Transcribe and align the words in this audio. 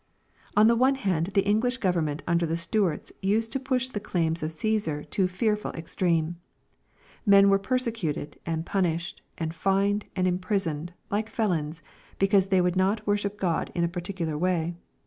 On 0.57 0.65
the 0.65 0.75
one 0.75 0.95
hand 0.95 1.27
the 1.35 1.45
English 1.45 1.77
government 1.77 2.23
under 2.25 2.47
the 2.47 2.57
Stuarts 2.57 3.13
used 3.21 3.51
to 3.51 3.59
push 3.59 3.87
the 3.87 3.99
claims 3.99 4.41
of" 4.41 4.51
Caesar" 4.53 5.03
to 5.03 5.25
a 5.25 5.27
fearful 5.27 5.69
extreme. 5.73 6.37
Men 7.23 7.51
were 7.51 7.59
persecuted, 7.59 8.39
and 8.43 8.65
punished, 8.65 9.21
and 9.37 9.53
fined, 9.53 10.07
and 10.15 10.27
imprisoned, 10.27 10.93
Uke 11.15 11.29
felons, 11.29 11.83
because 12.17 12.47
they 12.47 12.61
would 12.61 12.75
not 12.75 13.05
worship 13.05 13.39
God 13.39 13.71
in 13.75 13.83
a 13.83 13.87
particular 13.87 14.35
way. 14.39 14.73